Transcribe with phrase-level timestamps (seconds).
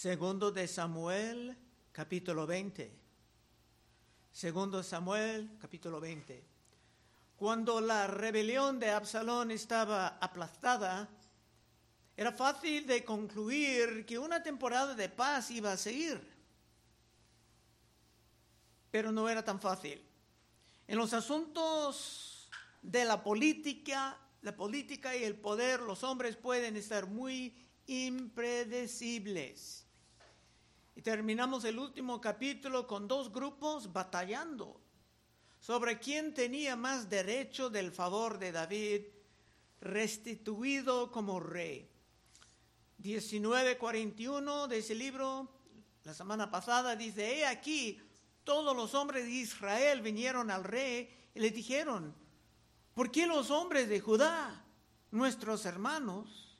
[0.00, 1.56] Segundo de Samuel,
[1.90, 2.88] capítulo 20.
[4.30, 6.44] Segundo Samuel, capítulo 20.
[7.34, 11.08] Cuando la rebelión de Absalón estaba aplastada,
[12.16, 16.22] era fácil de concluir que una temporada de paz iba a seguir.
[18.92, 20.00] Pero no era tan fácil.
[20.86, 22.48] En los asuntos
[22.82, 27.52] de la política, la política y el poder, los hombres pueden estar muy
[27.88, 29.86] impredecibles.
[30.98, 34.80] Y terminamos el último capítulo con dos grupos batallando
[35.60, 39.02] sobre quién tenía más derecho del favor de David
[39.80, 41.88] restituido como rey.
[42.98, 45.48] 1941 de ese libro,
[46.02, 48.02] la semana pasada, dice, he aquí,
[48.42, 52.12] todos los hombres de Israel vinieron al rey y le dijeron,
[52.92, 54.64] ¿por qué los hombres de Judá,
[55.12, 56.58] nuestros hermanos,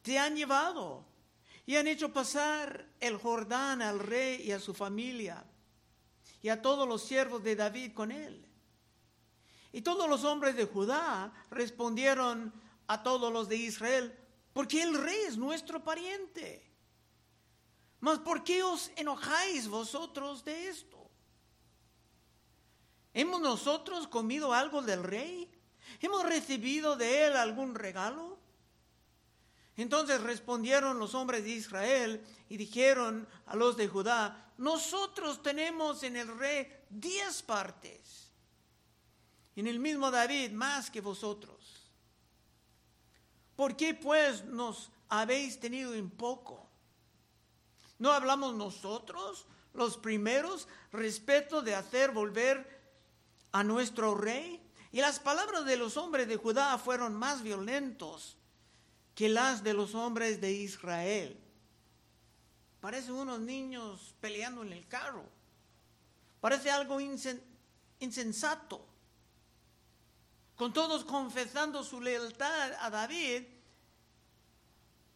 [0.00, 1.04] te han llevado
[1.66, 5.44] y han hecho pasar el Jordán al rey y a su familia
[6.40, 8.46] y a todos los siervos de David con él.
[9.72, 12.52] Y todos los hombres de Judá respondieron
[12.86, 14.16] a todos los de Israel,
[14.52, 16.64] porque el rey es nuestro pariente.
[17.98, 21.10] Mas ¿por qué os enojáis vosotros de esto?
[23.12, 25.50] ¿Hemos nosotros comido algo del rey?
[26.00, 28.35] ¿Hemos recibido de él algún regalo?
[29.76, 36.16] Entonces respondieron los hombres de Israel y dijeron a los de Judá, nosotros tenemos en
[36.16, 38.30] el rey diez partes,
[39.54, 41.92] en el mismo David más que vosotros.
[43.54, 46.66] ¿Por qué pues nos habéis tenido en poco?
[47.98, 52.80] ¿No hablamos nosotros, los primeros, respecto de hacer volver
[53.52, 54.62] a nuestro rey?
[54.90, 58.36] Y las palabras de los hombres de Judá fueron más violentos
[59.16, 61.40] que las de los hombres de Israel.
[62.80, 65.24] Parece unos niños peleando en el carro.
[66.38, 67.00] Parece algo
[67.98, 68.86] insensato.
[70.54, 73.44] Con todos confesando su lealtad a David,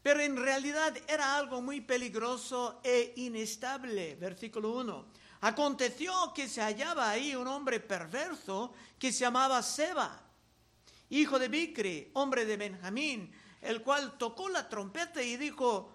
[0.02, 4.16] pero en realidad era algo muy peligroso e inestable.
[4.16, 5.06] Versículo 1.
[5.42, 10.22] Aconteció que se hallaba ahí un hombre perverso que se llamaba Seba,
[11.10, 15.90] hijo de Bicri, hombre de Benjamín, el cual tocó la trompeta y dijo,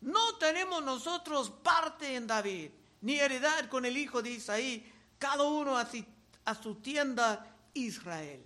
[0.00, 2.70] no tenemos nosotros parte en David,
[3.02, 8.44] ni heredad con el hijo de Isaí, cada uno a, su tienda Israel.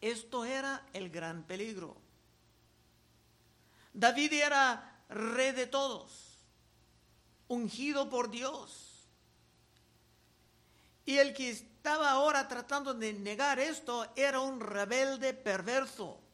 [0.00, 1.96] Esto era el gran peligro.
[3.92, 6.38] David era rey de todos,
[7.48, 9.08] ungido por Dios.
[11.04, 16.25] Y el que estaba ahora tratando de negar esto era un rebelde perverso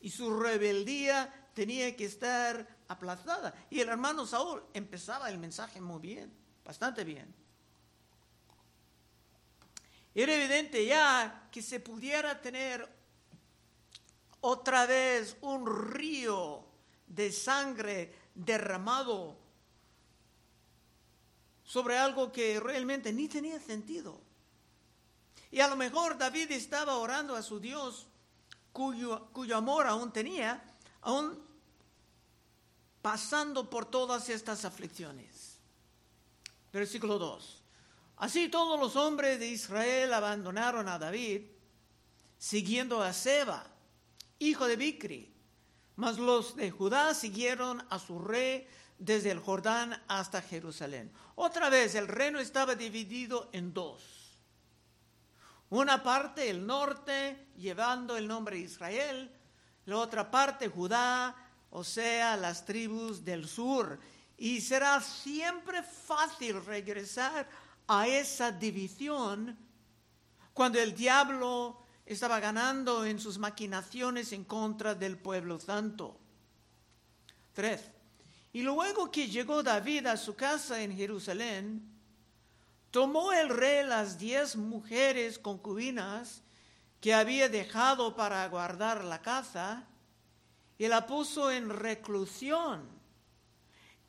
[0.00, 3.54] y su rebeldía tenía que estar aplastada.
[3.70, 6.32] Y el hermano Saúl empezaba el mensaje muy bien,
[6.64, 7.34] bastante bien.
[10.14, 12.88] Era evidente ya que se pudiera tener
[14.40, 16.64] otra vez un río
[17.06, 19.36] de sangre derramado
[21.62, 24.20] sobre algo que realmente ni tenía sentido.
[25.50, 28.07] Y a lo mejor David estaba orando a su Dios
[28.78, 30.62] cuyo, amor aún tenía,
[31.00, 31.42] aún
[33.02, 35.58] pasando por todas estas aflicciones.
[36.72, 37.62] Versículo 2.
[38.18, 41.42] Así todos los hombres de Israel abandonaron a David,
[42.38, 43.66] siguiendo a Seba,
[44.38, 45.34] hijo de Bicri,
[45.96, 48.68] mas los de Judá siguieron a su rey
[48.98, 51.10] desde el Jordán hasta Jerusalén.
[51.34, 54.27] Otra vez el reino estaba dividido en dos.
[55.70, 59.30] Una parte el norte, llevando el nombre de Israel,
[59.84, 61.34] la otra parte Judá,
[61.70, 63.98] o sea, las tribus del sur.
[64.38, 67.48] Y será siempre fácil regresar
[67.86, 69.58] a esa división
[70.54, 76.18] cuando el diablo estaba ganando en sus maquinaciones en contra del pueblo santo.
[77.52, 77.82] Tres.
[78.52, 81.97] Y luego que llegó David a su casa en Jerusalén,
[82.90, 86.42] tomó el rey las diez mujeres concubinas
[87.00, 89.86] que había dejado para guardar la casa
[90.78, 92.88] y la puso en reclusión.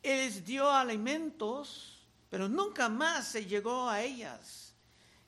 [0.02, 4.74] Les dio alimentos, pero nunca más se llegó a ellas,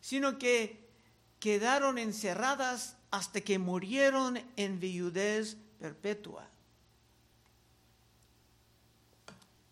[0.00, 0.88] sino que
[1.38, 6.48] quedaron encerradas hasta que murieron en viudez perpetua.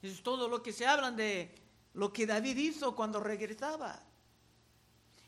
[0.02, 1.54] es todo lo que se hablan de
[1.94, 4.02] lo que David hizo cuando regresaba.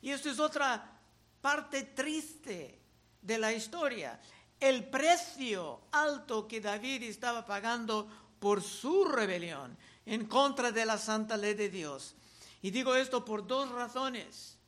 [0.00, 1.00] Y esto es otra
[1.40, 2.80] parte triste
[3.20, 4.20] de la historia.
[4.58, 11.36] El precio alto que David estaba pagando por su rebelión en contra de la santa
[11.36, 12.14] ley de Dios.
[12.60, 14.58] Y digo esto por dos razones.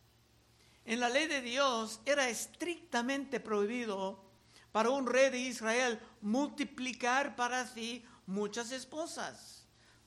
[0.85, 4.23] En la ley de Dios era estrictamente prohibido
[4.71, 9.64] para un rey de Israel multiplicar para sí muchas esposas,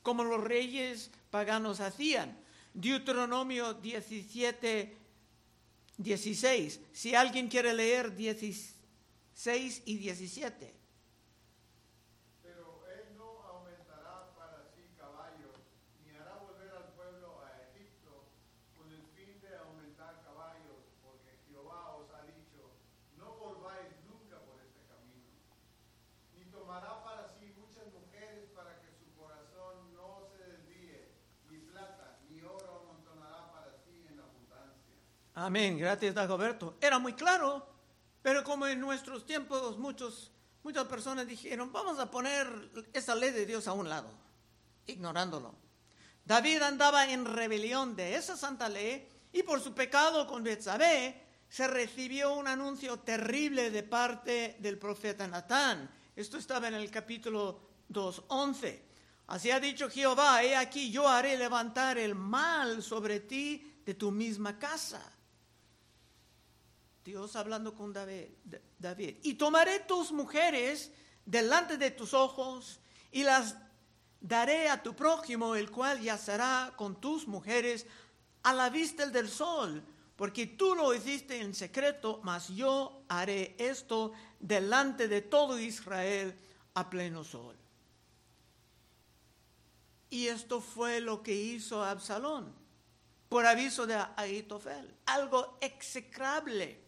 [0.07, 2.39] como los reyes paganos hacían.
[2.73, 4.95] Deuteronomio 17,
[5.97, 6.79] 16.
[6.93, 10.73] Si alguien quiere leer 16 y 17.
[35.47, 36.75] Amén, gracias Dagoberto.
[36.81, 37.65] Era muy claro,
[38.21, 40.29] pero como en nuestros tiempos muchos,
[40.61, 42.49] muchas personas dijeron, vamos a poner
[42.91, 44.09] esa ley de Dios a un lado,
[44.87, 45.55] ignorándolo.
[46.25, 51.65] David andaba en rebelión de esa santa ley y por su pecado con Betsabé se
[51.65, 55.89] recibió un anuncio terrible de parte del profeta Natán.
[56.13, 58.81] Esto estaba en el capítulo 2.11.
[59.27, 64.11] Así ha dicho Jehová, he aquí yo haré levantar el mal sobre ti de tu
[64.11, 65.13] misma casa.
[67.07, 70.91] Dios hablando con David, y tomaré tus mujeres
[71.25, 72.81] delante de tus ojos
[73.13, 73.55] y las
[74.19, 77.85] daré a tu prójimo, el cual yacerá con tus mujeres
[78.43, 79.81] a la vista del sol,
[80.17, 84.11] porque tú lo hiciste en secreto, mas yo haré esto
[84.41, 86.37] delante de todo Israel
[86.73, 87.55] a pleno sol.
[90.09, 92.53] Y esto fue lo que hizo Absalón,
[93.29, 96.85] por aviso de Ahitofel, algo execrable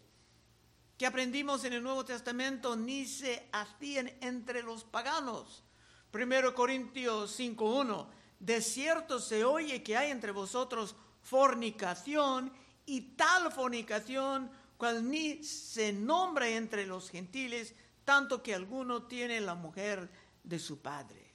[1.00, 5.64] que aprendimos en el Nuevo Testamento ni se hacían entre los paganos.
[6.12, 8.06] Primero Corintios 5.1,
[8.38, 12.52] de cierto se oye que hay entre vosotros fornicación
[12.86, 19.56] y tal fornicación cual ni se nombra entre los gentiles, tanto que alguno tiene la
[19.56, 20.10] mujer
[20.44, 21.34] de su padre.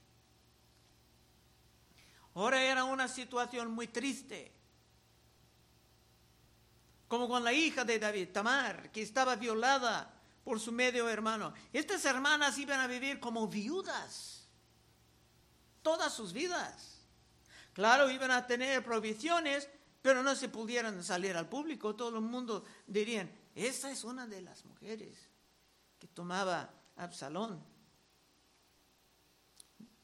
[2.35, 4.53] Ahora era una situación muy triste
[7.15, 10.13] como con la hija de David, Tamar, que estaba violada
[10.43, 11.55] por su medio hermano.
[11.73, 14.49] Estas hermanas iban a vivir como viudas
[15.81, 17.07] todas sus vidas.
[17.73, 19.71] Claro, iban a tener provisiones,
[20.03, 21.95] pero no se pudieran salir al público.
[21.95, 25.17] Todo el mundo dirían, esa es una de las mujeres
[26.01, 27.63] que tomaba Absalón.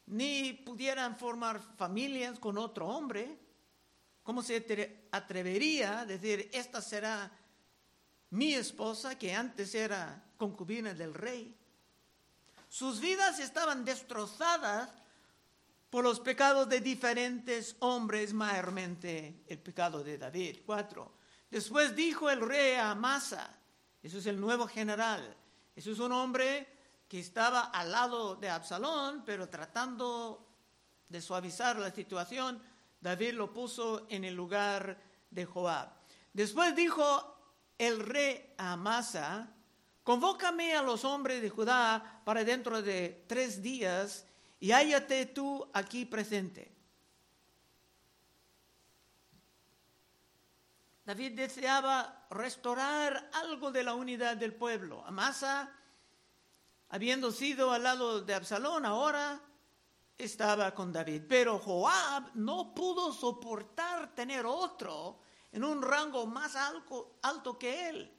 [0.06, 3.49] Ni pudieran formar familias con otro hombre
[4.30, 7.28] ¿Cómo se atrevería a decir, esta será
[8.30, 11.52] mi esposa que antes era concubina del rey?
[12.68, 14.88] Sus vidas estaban destrozadas
[15.90, 20.58] por los pecados de diferentes hombres, mayormente el pecado de David.
[20.64, 21.12] Cuatro.
[21.50, 23.58] Después dijo el rey a Amasa,
[24.00, 25.36] eso es el nuevo general,
[25.74, 26.68] eso es un hombre
[27.08, 30.46] que estaba al lado de Absalón, pero tratando
[31.08, 32.62] de suavizar la situación,
[33.00, 35.00] David lo puso en el lugar
[35.30, 35.88] de Joab.
[36.32, 37.36] Después dijo
[37.78, 39.48] el rey a Amasa,
[40.04, 44.26] convócame a los hombres de Judá para dentro de tres días
[44.58, 46.70] y hállate tú aquí presente.
[51.06, 55.04] David deseaba restaurar algo de la unidad del pueblo.
[55.06, 55.72] Amasa,
[56.90, 59.40] habiendo sido al lado de Absalón, ahora
[60.24, 65.20] estaba con David, pero Joab no pudo soportar tener otro
[65.52, 68.16] en un rango más alto, que él.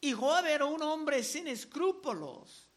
[0.00, 2.68] Y Joab era un hombre sin escrúpulos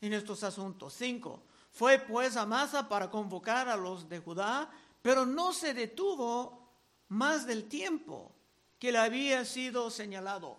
[0.00, 0.94] en estos asuntos.
[0.94, 1.44] Cinco.
[1.70, 4.70] Fue pues a Masa para convocar a los de Judá,
[5.02, 6.70] pero no se detuvo
[7.08, 8.34] más del tiempo
[8.78, 10.58] que le había sido señalado.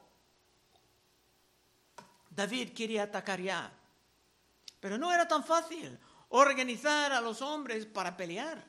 [2.29, 3.76] David quería atacar ya.
[4.79, 5.97] Pero no era tan fácil
[6.29, 8.63] organizar a los hombres para pelear.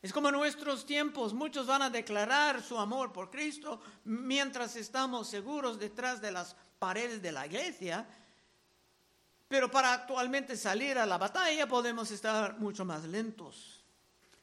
[0.00, 5.28] Es como en nuestros tiempos, muchos van a declarar su amor por Cristo mientras estamos
[5.28, 8.04] seguros detrás de las paredes de la iglesia,
[9.46, 13.84] pero para actualmente salir a la batalla podemos estar mucho más lentos.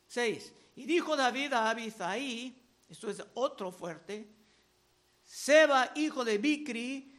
[0.07, 0.53] Seis.
[0.77, 2.55] Y dijo David a Abisai,
[2.87, 4.33] esto es otro fuerte,
[5.25, 7.13] Seba, hijo de Bicri,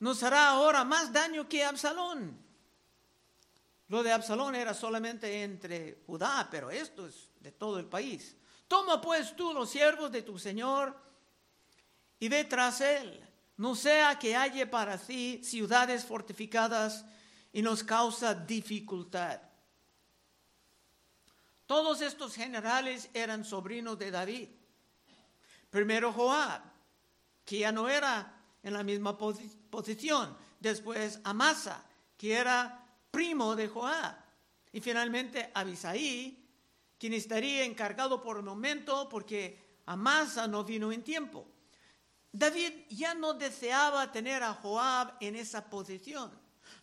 [0.00, 2.45] nos hará ahora más daño que Absalón.
[3.88, 8.36] Lo de Absalón era solamente entre Judá, pero esto es de todo el país.
[8.66, 10.96] Toma pues tú los siervos de tu Señor
[12.18, 13.24] y ve tras él,
[13.56, 17.04] no sea que haya para sí ciudades fortificadas
[17.52, 19.40] y nos causa dificultad.
[21.66, 24.48] Todos estos generales eran sobrinos de David.
[25.70, 26.62] Primero Joab,
[27.44, 30.36] que ya no era en la misma posición.
[30.60, 31.84] Después Amasa,
[32.16, 32.85] que era
[33.16, 34.14] primo de Joab.
[34.72, 36.46] Y finalmente Abisaí,
[36.98, 41.48] quien estaría encargado por el momento porque Amasa no vino en tiempo.
[42.30, 46.30] David ya no deseaba tener a Joab en esa posición,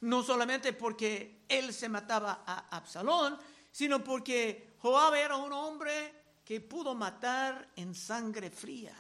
[0.02, 3.38] no solamente porque él se mataba a Absalón,
[3.72, 8.96] sino porque Joab era un hombre que pudo matar en sangre fría.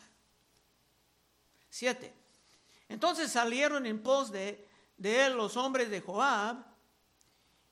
[1.68, 2.14] Siete.
[2.88, 6.73] Entonces salieron en pos de, de él los hombres de Joab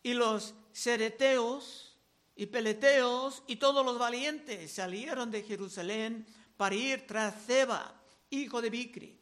[0.04, 1.98] y los sereteos
[2.36, 6.26] y peleteos y todos los valientes salieron de Jerusalén
[6.58, 7.94] para ir tras Seba,
[8.30, 9.20] hijo de Bicri.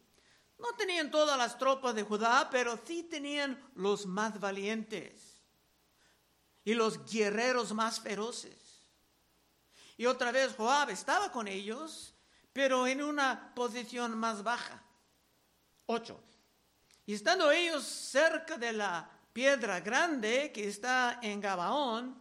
[0.58, 5.40] No tenían todas las tropas de Judá, pero sí tenían los más valientes
[6.64, 8.82] y los guerreros más feroces.
[9.96, 12.14] Y otra vez Joab estaba con ellos,
[12.52, 14.82] pero en una posición más baja.
[15.86, 16.22] Ocho.
[17.06, 19.10] Y estando ellos cerca de la
[19.40, 22.14] piedra grande que está en Gabaón,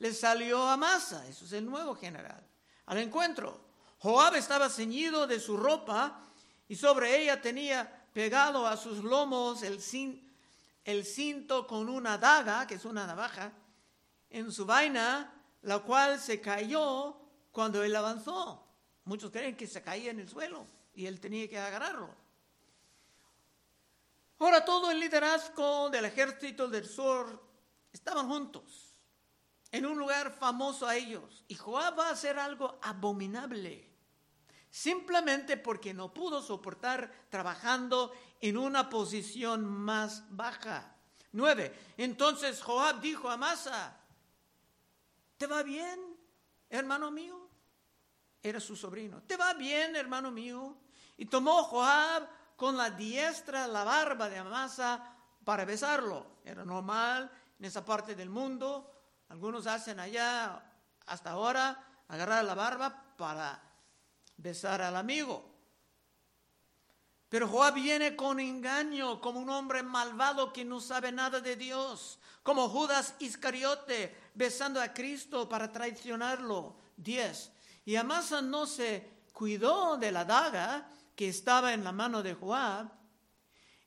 [0.00, 2.44] les salió Amasa, eso es el nuevo general,
[2.86, 3.60] al encuentro.
[3.98, 6.20] Joab estaba ceñido de su ropa
[6.66, 9.78] y sobre ella tenía pegado a sus lomos el,
[10.84, 13.52] el cinto con una daga, que es una navaja,
[14.28, 17.16] en su vaina, la cual se cayó
[17.52, 18.66] cuando él avanzó.
[19.04, 22.23] Muchos creen que se caía en el suelo y él tenía que agarrarlo.
[24.38, 27.42] Ahora todo el liderazgo del ejército del sur
[27.92, 28.94] estaban juntos
[29.70, 31.44] en un lugar famoso a ellos.
[31.48, 33.92] Y Joab va a hacer algo abominable,
[34.70, 40.94] simplemente porque no pudo soportar trabajando en una posición más baja.
[41.32, 41.76] Nueve.
[41.96, 43.98] Entonces Joab dijo a Masa,
[45.36, 45.98] ¿te va bien,
[46.70, 47.48] hermano mío?
[48.40, 49.22] Era su sobrino.
[49.22, 50.76] ¿Te va bien, hermano mío?
[51.16, 56.38] Y tomó Joab con la diestra la barba de Amasa para besarlo.
[56.44, 58.90] Era normal en esa parte del mundo.
[59.28, 60.62] Algunos hacen allá
[61.06, 63.60] hasta ahora agarrar la barba para
[64.36, 65.54] besar al amigo.
[67.28, 72.20] Pero Joab viene con engaño, como un hombre malvado que no sabe nada de Dios,
[72.44, 76.76] como Judas Iscariote besando a Cristo para traicionarlo.
[76.96, 77.50] Diez.
[77.84, 82.90] Y Amasa no se cuidó de la daga, que estaba en la mano de Joab,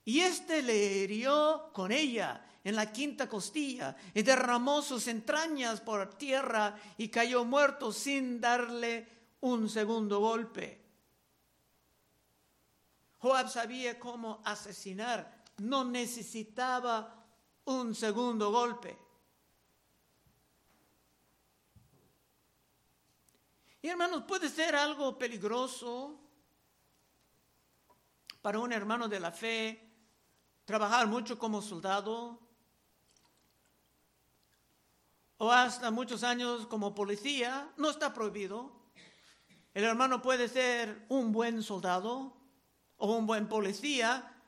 [0.05, 6.15] y éste le hirió con ella en la quinta costilla y derramó sus entrañas por
[6.15, 9.07] tierra y cayó muerto sin darle
[9.41, 10.81] un segundo golpe.
[13.19, 17.25] Joab sabía cómo asesinar, no necesitaba
[17.65, 18.97] un segundo golpe.
[23.81, 26.26] Y hermanos, puede ser algo peligroso
[28.47, 29.91] para un hermano de la fe
[30.63, 32.39] trabajar mucho como soldado
[35.37, 38.71] o hasta muchos años como policía, no está prohibido.
[39.73, 42.37] El hermano puede ser un buen soldado
[42.95, 44.41] o un buen policía,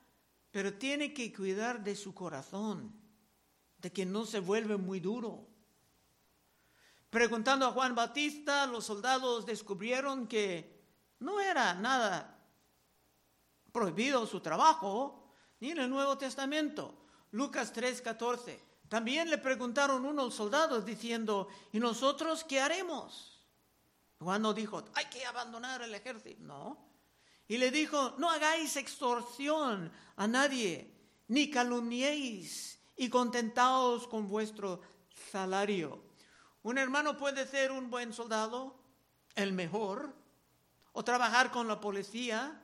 [0.50, 2.98] pero tiene que cuidar de su corazón,
[3.80, 5.46] de que no se vuelve muy duro.
[7.10, 10.86] Preguntando a Juan Batista, los soldados descubrieron que
[11.20, 12.39] no era nada
[13.72, 17.06] prohibido su trabajo, ni en el Nuevo Testamento.
[17.32, 18.60] Lucas 3:14.
[18.88, 23.46] También le preguntaron unos soldados diciendo, ¿y nosotros qué haremos?
[24.20, 26.90] Juan no dijo, hay que abandonar el ejército, no.
[27.48, 30.92] Y le dijo, no hagáis extorsión a nadie,
[31.28, 34.82] ni calumniéis, y contentaos con vuestro
[35.32, 36.04] salario.
[36.64, 38.76] Un hermano puede ser un buen soldado,
[39.36, 40.14] el mejor,
[40.92, 42.62] o trabajar con la policía,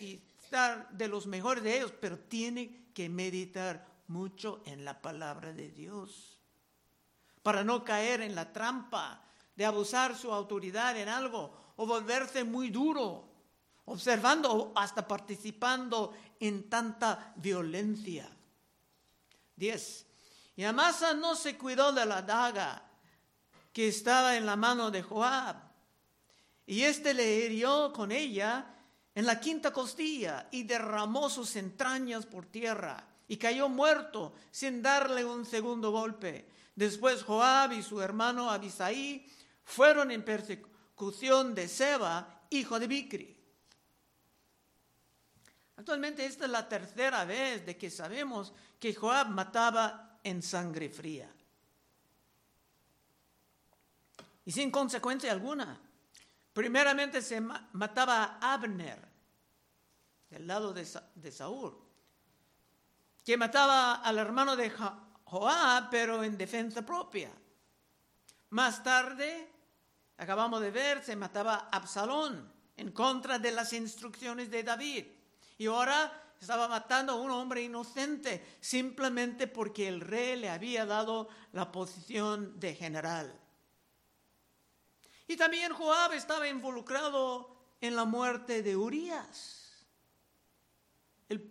[0.00, 5.52] y estar de los mejores de ellos, pero tiene que meditar mucho en la palabra
[5.52, 6.40] de Dios
[7.42, 9.22] para no caer en la trampa
[9.56, 13.28] de abusar su autoridad en algo o volverse muy duro,
[13.86, 18.28] observando o hasta participando en tanta violencia.
[19.56, 20.06] 10.
[20.56, 22.82] Y Amasa no se cuidó de la daga
[23.72, 25.56] que estaba en la mano de Joab,
[26.66, 28.66] y éste le hirió con ella
[29.20, 35.26] en la quinta costilla y derramó sus entrañas por tierra y cayó muerto sin darle
[35.26, 36.48] un segundo golpe.
[36.74, 39.30] Después Joab y su hermano Abisaí
[39.62, 43.36] fueron en persecución de Seba, hijo de Bicri.
[45.76, 51.30] Actualmente esta es la tercera vez de que sabemos que Joab mataba en sangre fría.
[54.46, 55.78] Y sin consecuencia alguna.
[56.54, 59.09] Primeramente se mataba a Abner,
[60.30, 60.86] del lado de,
[61.32, 61.76] Saúl,
[63.24, 64.70] que mataba al hermano de
[65.24, 67.30] Joab, pero en defensa propia.
[68.50, 69.52] Más tarde,
[70.16, 75.06] acabamos de ver, se mataba a Absalón en contra de las instrucciones de David.
[75.58, 81.28] Y ahora estaba matando a un hombre inocente simplemente porque el rey le había dado
[81.52, 83.38] la posición de general.
[85.28, 89.86] Y también Joab estaba involucrado en la muerte de Urias,
[91.28, 91.48] el,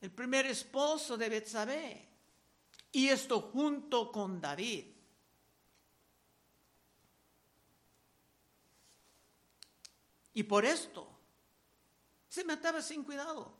[0.00, 2.08] el primer esposo de Betsabé.
[2.92, 4.86] Y esto junto con David.
[10.32, 11.08] Y por esto
[12.28, 13.58] se mataba sin cuidado.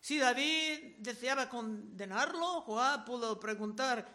[0.00, 4.06] Si David deseaba condenarlo, Joab pudo preguntar,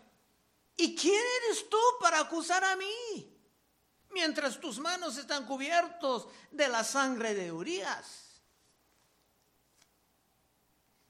[0.76, 3.40] ¿y quién eres tú para acusar a mí?
[4.12, 8.23] Mientras tus manos están cubiertos de la sangre de Urias.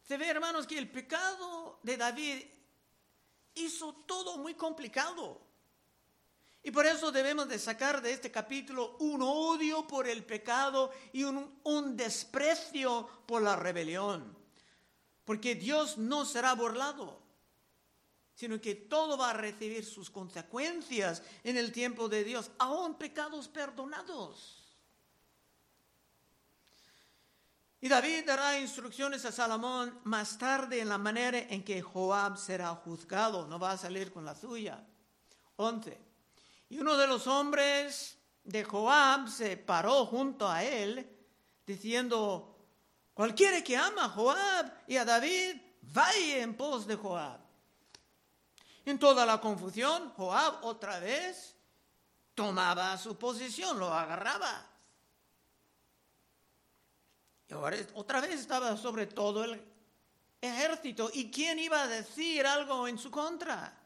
[0.03, 2.43] Se ve, hermanos, que el pecado de David
[3.55, 5.41] hizo todo muy complicado.
[6.61, 11.23] Y por eso debemos de sacar de este capítulo un odio por el pecado y
[11.23, 14.37] un, un, desprecio por la rebelión.
[15.25, 17.21] Porque Dios no será burlado,
[18.33, 23.49] sino que todo va a recibir sus consecuencias en el tiempo de Dios, aún pecados
[23.49, 24.62] perdonados.
[27.83, 32.73] Y David dará instrucciones a Salomón más tarde en la manera en que Joab será
[32.75, 34.81] juzgado, no va a salir con la suya.
[35.57, 35.99] 11.
[36.69, 41.05] Y uno de los hombres de Joab se paró junto a él,
[41.67, 42.57] diciendo,
[43.13, 47.41] cualquiera que ama a Joab y a David, vaya en pos de Joab.
[48.85, 51.57] En toda la confusión, Joab otra vez
[52.33, 54.72] tomaba su posición, lo agarraba
[57.55, 59.61] otra vez estaba sobre todo el
[60.41, 61.09] ejército.
[61.13, 63.79] ¿Y quién iba a decir algo en su contra?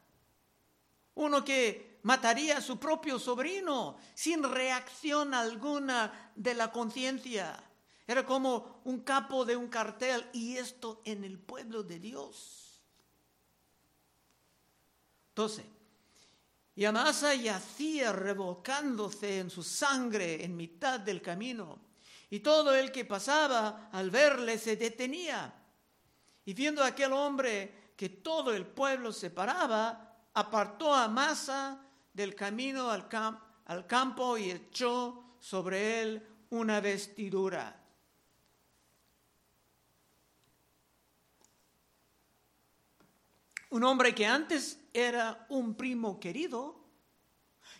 [1.15, 7.63] Uno que mataría a su propio sobrino sin reacción alguna de la conciencia.
[8.05, 12.81] Era como un capo de un cartel y esto en el pueblo de Dios.
[15.35, 15.65] 12.
[16.75, 21.86] Y Amasa yacía revolcándose en su sangre en mitad del camino
[22.29, 25.53] y todo el que pasaba al verle se detenía.
[26.45, 31.81] Y viendo aquel hombre que todo el pueblo se paraba, apartó a Masa
[32.13, 37.83] del camino al campo y echó sobre él una vestidura.
[43.69, 46.85] Un hombre que antes era un primo querido,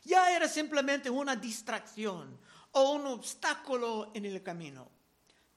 [0.04, 2.40] ya era simplemente una distracción,
[2.78, 4.90] o un obstáculo en el camino.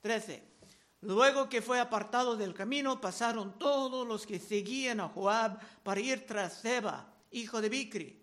[0.01, 0.43] 13.
[1.03, 6.27] Luego que fue apartado del camino, pasaron todos los que seguían a Joab para ir
[6.27, 8.23] tras Seba, hijo de Bicri.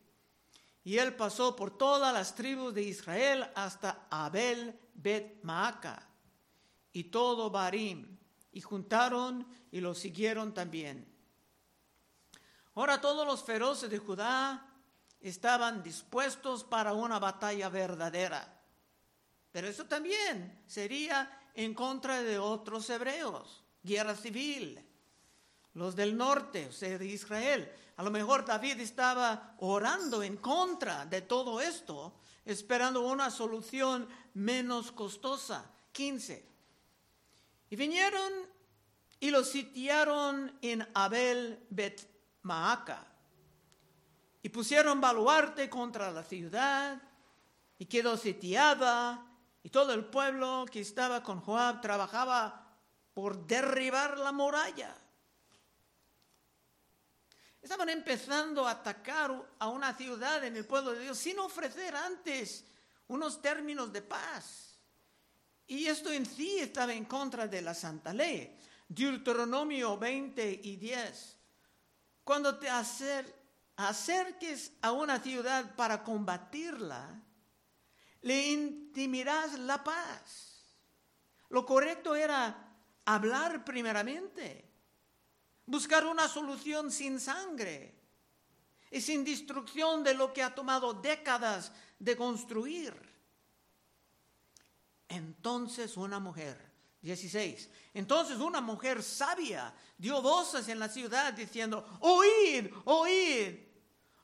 [0.83, 6.07] Y él pasó por todas las tribus de Israel hasta Abel Bet Maaca
[6.91, 8.17] y todo Barim,
[8.51, 11.13] y juntaron y lo siguieron también.
[12.73, 14.67] Ahora todos los feroces de Judá
[15.19, 18.56] estaban dispuestos para una batalla verdadera.
[19.51, 24.83] Pero eso también sería en contra de otros hebreos, guerra civil.
[25.73, 27.71] Los del norte, o sea, de Israel.
[27.97, 34.91] A lo mejor David estaba orando en contra de todo esto, esperando una solución menos
[34.91, 35.71] costosa.
[35.91, 36.47] 15.
[37.69, 38.31] Y vinieron
[39.19, 42.07] y los sitiaron en Abel Bet
[42.43, 43.07] Maaca.
[44.43, 47.01] Y pusieron baluarte contra la ciudad
[47.79, 49.26] y quedó sitiada
[49.67, 52.73] y todo el pueblo que estaba con Joab trabajaba
[53.13, 54.95] por derribar la muralla.
[57.62, 62.63] Estaban empezando a atacar a una ciudad en el pueblo de Dios sin ofrecer antes
[63.10, 64.80] unos términos de paz.
[65.67, 68.58] Y esto en sí estaba en contra de la santa ley.
[68.88, 71.38] Deuteronomio 20 y 10.
[72.23, 72.69] Cuando te
[73.75, 77.21] acerques a una ciudad para combatirla,
[78.27, 80.65] le intimirás la paz.
[81.49, 84.69] Lo correcto era hablar primeramente,
[85.65, 87.95] buscar una solución sin sangre
[88.91, 92.93] y sin destrucción de lo que ha tomado décadas de construir.
[95.07, 96.57] Entonces una mujer
[97.01, 97.69] 16.
[97.93, 103.55] Entonces una mujer sabia dio voces en la ciudad diciendo, oíd, oíd,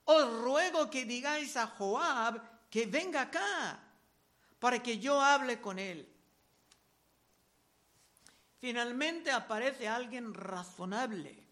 [0.03, 3.82] os ruego que digáis a Joab que venga acá
[4.63, 6.09] para que yo hable con él.
[8.61, 11.45] Finalmente aparece alguien razonable.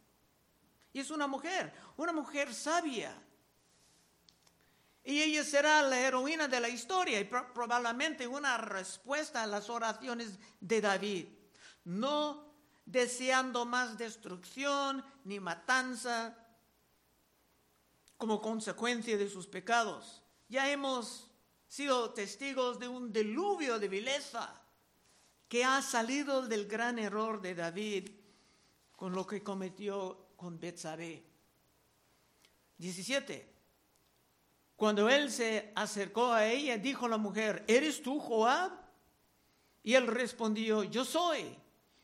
[0.93, 3.13] Y es una mujer, una mujer sabia.
[5.03, 10.39] Y ella será la heroína de la historia y probablemente una respuesta a las oraciones
[10.61, 11.27] de David.
[11.83, 16.33] No deseando más destrucción ni matanza
[18.15, 20.23] como consecuencia de sus pecados.
[20.47, 21.30] Ya hemos
[21.71, 24.61] sido testigos de un diluvio de vileza
[25.47, 28.09] que ha salido del gran error de David
[28.91, 31.23] con lo que cometió con Betsabé.
[32.77, 33.49] 17.
[34.75, 38.73] Cuando él se acercó a ella, dijo la mujer, ¿eres tú Joab?
[39.81, 41.55] Y él respondió, yo soy.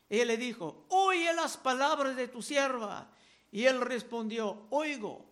[0.08, 3.10] Ella le dijo, oye las palabras de tu sierva.
[3.52, 5.26] Y él respondió, oigo.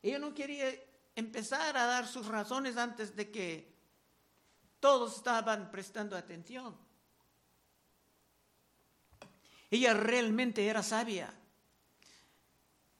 [0.00, 0.72] Ella no quería
[1.18, 3.74] empezar a dar sus razones antes de que
[4.78, 6.76] todos estaban prestando atención.
[9.70, 11.34] Ella realmente era sabia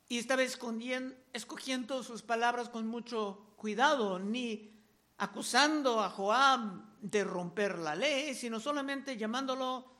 [0.09, 4.74] y estaba escogiendo sus palabras con mucho cuidado, ni
[5.18, 9.92] acusando a Joab de romper la ley, sino solamente llamándolo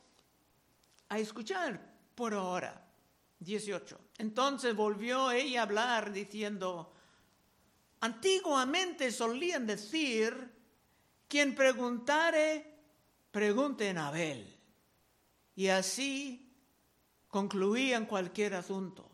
[1.09, 1.81] a escuchar
[2.15, 2.85] por ahora.
[3.41, 4.01] 18.
[4.19, 6.93] Entonces volvió ella a hablar diciendo,
[8.01, 10.53] antiguamente solían decir,
[11.29, 12.79] quien preguntare,
[13.31, 14.59] pregunte en Abel.
[15.57, 16.53] Y así
[17.29, 19.11] concluían cualquier asunto.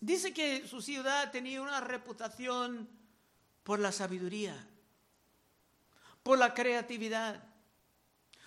[0.00, 2.88] Dice que su ciudad tenía una reputación
[3.62, 4.68] por la sabiduría,
[6.22, 7.44] por la creatividad,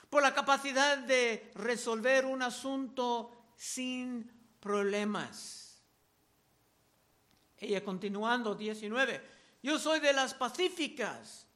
[0.10, 5.63] por la capacidad de resolver un asunto sin problemas.
[7.64, 9.22] Ella continuando, 19,
[9.62, 11.48] yo soy de las pacíficas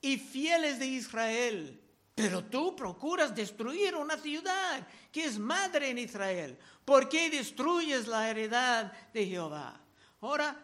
[0.00, 1.80] y fieles de Israel.
[2.14, 6.56] Pero tú procuras destruir una ciudad que es madre en Israel.
[6.84, 9.80] ¿Por qué destruyes la heredad de Jehová?
[10.20, 10.56] Ahora,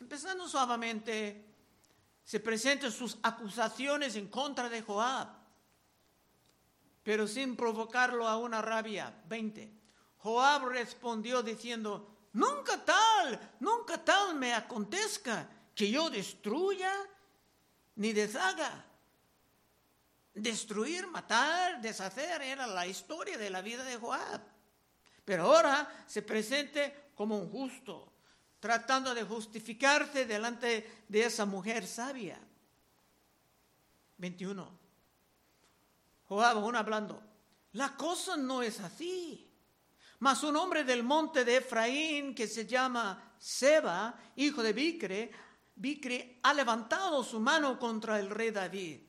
[0.00, 1.44] empezando suavemente,
[2.22, 5.28] se presentan sus acusaciones en contra de Joab,
[7.02, 9.14] pero sin provocarlo a una rabia.
[9.28, 9.70] 20.
[10.18, 16.92] Joab respondió diciendo, nunca tal, nunca tal me acontezca que yo destruya
[17.96, 18.84] ni deshaga
[20.34, 24.40] Destruir, matar, deshacer era la historia de la vida de Joab.
[25.24, 28.12] Pero ahora se presente como un justo,
[28.58, 32.36] tratando de justificarse delante de esa mujer sabia.
[34.18, 34.78] 21.
[36.26, 37.22] Joab aún hablando,
[37.72, 39.43] la cosa no es así.
[40.20, 45.30] Mas un hombre del monte de Efraín que se llama Seba, hijo de Bicre,
[45.76, 49.00] Bicre ha levantado su mano contra el rey David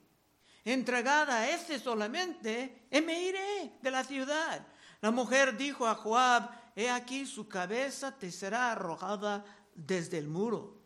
[0.66, 4.68] entregada a ese solamente, y me iré de la ciudad.
[5.00, 10.82] La mujer dijo a Joab, he aquí su cabeza te será arrojada desde el muro.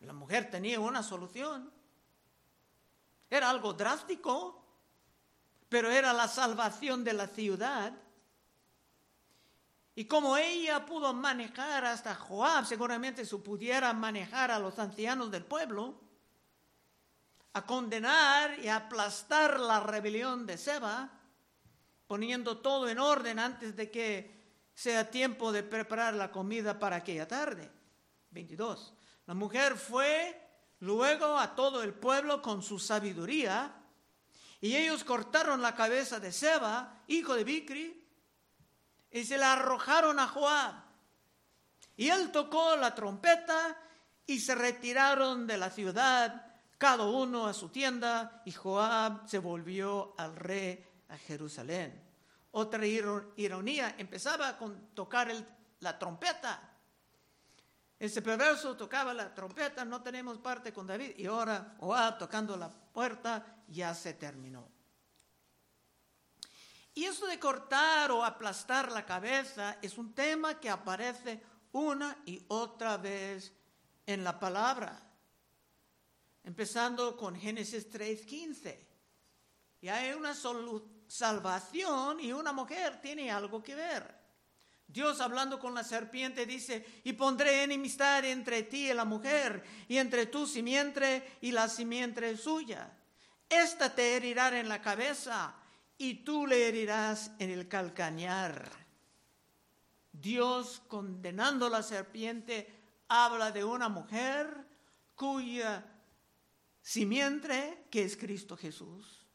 [0.00, 1.70] La mujer tenía una solución.
[3.28, 4.59] Era algo drástico,
[5.70, 7.92] pero era la salvación de la ciudad.
[9.94, 15.44] Y como ella pudo manejar hasta Joab, seguramente se pudiera manejar a los ancianos del
[15.44, 16.00] pueblo
[17.52, 21.08] a condenar y aplastar la rebelión de Seba,
[22.08, 24.40] poniendo todo en orden antes de que
[24.74, 27.70] sea tiempo de preparar la comida para aquella tarde.
[28.30, 28.92] 22.
[29.26, 30.36] La mujer fue
[30.80, 33.79] luego a todo el pueblo con su sabiduría,
[34.60, 38.06] y ellos cortaron la cabeza de Seba, hijo de Bicri,
[39.10, 40.74] y se la arrojaron a Joab.
[41.96, 43.76] Y él tocó la trompeta
[44.26, 46.46] y se retiraron de la ciudad
[46.78, 52.02] cada uno a su tienda, y Joab se volvió al rey a Jerusalén.
[52.52, 55.30] Otra ironía, empezaba con tocar
[55.80, 56.69] la trompeta.
[58.00, 62.68] Ese perverso tocaba la trompeta, no tenemos parte con David, y ahora Joab tocando la
[62.68, 64.66] puerta ya se terminó.
[66.94, 72.42] Y eso de cortar o aplastar la cabeza es un tema que aparece una y
[72.48, 73.52] otra vez
[74.06, 75.06] en la palabra
[76.42, 78.88] empezando con Génesis 3:15.
[79.82, 80.34] Y hay una
[81.06, 84.19] salvación y una mujer tiene algo que ver.
[84.92, 89.98] Dios hablando con la serpiente dice, y pondré enemistad entre ti y la mujer, y
[89.98, 92.92] entre tu simiente y la simiente suya.
[93.48, 95.54] Esta te herirá en la cabeza
[95.96, 98.70] y tú le herirás en el calcañar.
[100.12, 104.66] Dios condenando a la serpiente habla de una mujer
[105.14, 105.84] cuya
[106.82, 109.26] simiente, que es Cristo Jesús,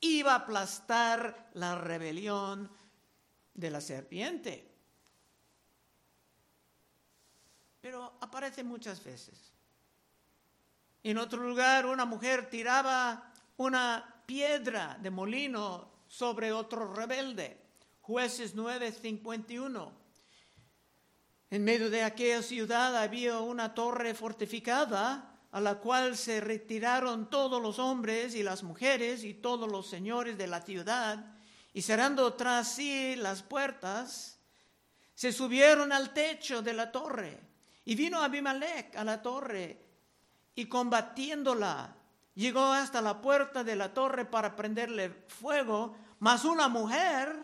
[0.00, 2.70] iba a aplastar la rebelión
[3.54, 4.73] de la serpiente.
[7.84, 9.52] Pero aparece muchas veces.
[11.02, 17.58] En otro lugar, una mujer tiraba una piedra de molino sobre otro rebelde.
[18.00, 19.92] Jueces 9:51.
[21.50, 27.60] En medio de aquella ciudad había una torre fortificada a la cual se retiraron todos
[27.60, 31.36] los hombres y las mujeres y todos los señores de la ciudad,
[31.74, 34.38] y cerrando tras sí las puertas,
[35.14, 37.52] se subieron al techo de la torre.
[37.84, 39.78] Y vino Abimelech a la torre
[40.54, 41.96] y combatiéndola,
[42.34, 47.36] llegó hasta la puerta de la torre para prenderle fuego, mas una mujer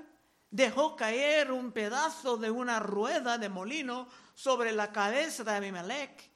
[0.51, 6.31] dejó caer un pedazo de una rueda de molino sobre la cabeza de Abimelech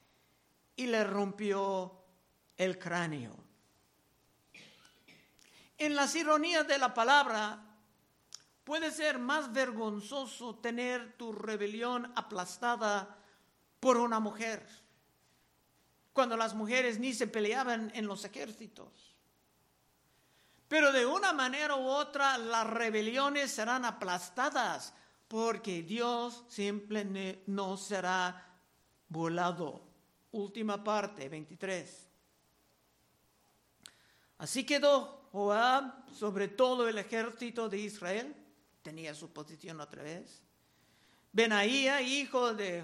[0.75, 2.03] y le rompió
[2.57, 3.35] el cráneo.
[5.77, 7.61] En las ironías de la palabra,
[8.63, 13.17] puede ser más vergonzoso tener tu rebelión aplastada
[13.85, 14.67] por una mujer,
[16.11, 19.13] cuando las mujeres ni se peleaban en los ejércitos.
[20.67, 24.95] Pero de una manera u otra las rebeliones serán aplastadas
[25.27, 28.57] porque Dios siempre no será
[29.07, 29.83] volado
[30.31, 32.07] última parte, 23.
[34.39, 38.35] Así quedó Joab sobre todo el ejército de Israel,
[38.81, 40.41] tenía su posición otra vez.
[41.31, 42.81] Benaía, hijo de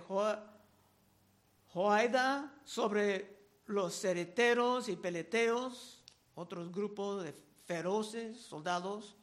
[1.73, 6.03] Joaida, sobre los cereteros y peleteos,
[6.35, 7.33] otros grupos de
[7.65, 9.15] feroces soldados.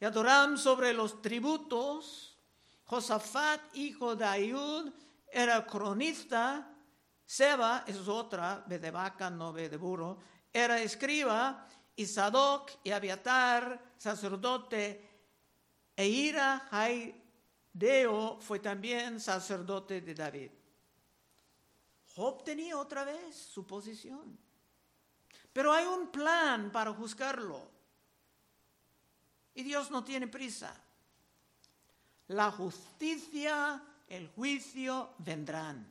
[0.00, 2.38] Y Adoram sobre los tributos.
[2.84, 4.92] Josafat, hijo de Ayud,
[5.32, 6.72] era cronista
[7.26, 10.18] Seba, es otra, ve de vaca, no ve de burro,
[10.52, 15.10] era escriba, y Sadoc y Abiatar, sacerdote,
[15.96, 20.50] e Ira Haideo fue también sacerdote de David.
[22.16, 24.38] Job tenía otra vez su posición.
[25.52, 27.70] Pero hay un plan para juzgarlo.
[29.54, 30.74] Y Dios no tiene prisa.
[32.28, 35.86] La justicia, el juicio vendrán.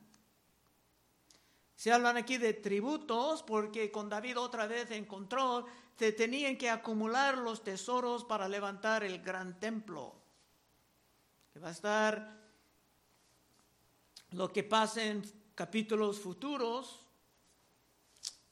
[1.76, 7.38] Se hablan aquí de tributos porque con David otra vez encontró que tenían que acumular
[7.38, 10.14] los tesoros para levantar el gran templo.
[11.52, 12.36] Que va a estar
[14.32, 15.22] lo que pasa en
[15.56, 17.02] capítulos futuros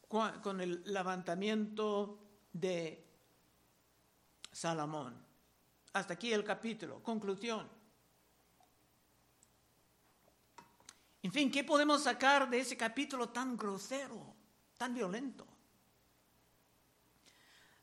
[0.08, 2.18] con el levantamiento
[2.52, 3.04] de
[4.50, 5.14] Salomón.
[5.92, 7.02] Hasta aquí el capítulo.
[7.02, 7.68] Conclusión.
[11.22, 14.34] En fin, ¿qué podemos sacar de ese capítulo tan grosero,
[14.76, 15.46] tan violento?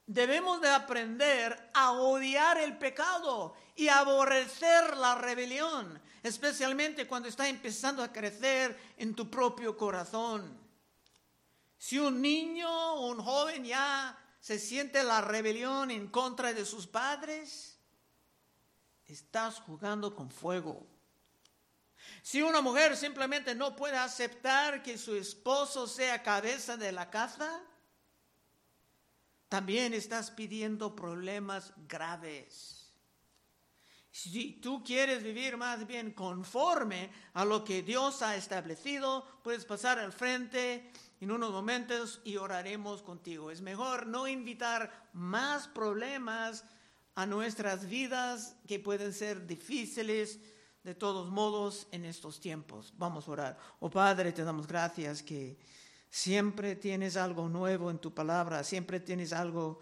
[0.05, 8.03] Debemos de aprender a odiar el pecado y aborrecer la rebelión, especialmente cuando está empezando
[8.03, 10.59] a crecer en tu propio corazón.
[11.77, 16.87] Si un niño o un joven ya se siente la rebelión en contra de sus
[16.87, 17.77] padres,
[19.05, 20.87] estás jugando con fuego.
[22.21, 27.61] Si una mujer simplemente no puede aceptar que su esposo sea cabeza de la casa,
[29.49, 32.80] también estás pidiendo problemas graves.
[34.11, 39.99] Si tú quieres vivir más bien conforme a lo que Dios ha establecido, puedes pasar
[39.99, 43.51] al frente en unos momentos y oraremos contigo.
[43.51, 46.65] Es mejor no invitar más problemas
[47.15, 50.39] a nuestras vidas que pueden ser difíciles
[50.83, 52.93] de todos modos en estos tiempos.
[52.97, 53.57] Vamos a orar.
[53.79, 55.57] Oh Padre, te damos gracias que
[56.09, 59.79] siempre tienes algo nuevo en tu palabra, siempre tienes algo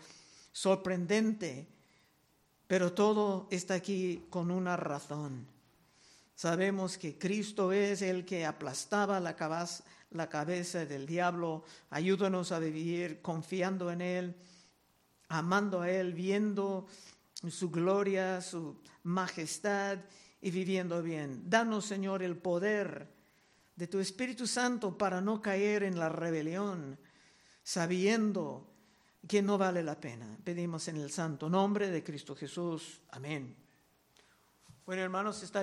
[0.51, 1.67] sorprendente,
[2.69, 5.47] pero todo está aquí con una razón.
[6.35, 11.63] Sabemos que Cristo es el que aplastaba la cabeza, del diablo.
[11.89, 14.35] Ayúdanos a vivir confiando en Él,
[15.29, 16.85] amando a Él, viendo
[17.33, 19.97] su gloria, su majestad
[20.39, 21.49] y viviendo bien.
[21.49, 23.07] Danos, Señor, el poder
[23.75, 26.99] de tu Espíritu Santo para no caer en la rebelión,
[27.63, 28.69] sabiendo
[29.27, 30.37] que no vale la pena.
[30.43, 33.01] Pedimos en el santo nombre de Cristo Jesús.
[33.11, 33.55] Amén.
[34.85, 35.59] Bueno, hermanos, estaremos.